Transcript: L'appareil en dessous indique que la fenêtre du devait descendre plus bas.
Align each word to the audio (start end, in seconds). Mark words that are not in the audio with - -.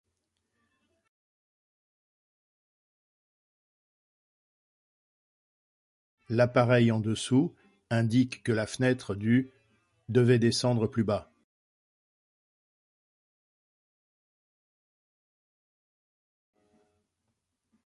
L'appareil 6.27 6.91
en 6.91 6.99
dessous 6.99 7.53
indique 7.91 8.41
que 8.41 8.51
la 8.51 8.65
fenêtre 8.65 9.13
du 9.13 9.51
devait 10.09 10.39
descendre 10.39 10.87
plus 10.87 11.03
bas. 11.03 11.31